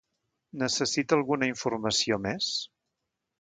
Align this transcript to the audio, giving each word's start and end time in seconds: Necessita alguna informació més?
Necessita 0.61 1.15
alguna 1.21 1.49
informació 1.51 2.19
més? 2.25 2.49